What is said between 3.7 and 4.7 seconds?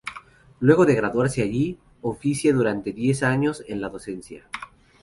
la docencia.